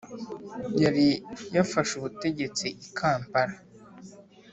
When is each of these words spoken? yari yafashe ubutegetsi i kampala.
yari 0.83 1.07
yafashe 1.57 1.91
ubutegetsi 1.95 2.65
i 2.87 2.89
kampala. 2.97 3.55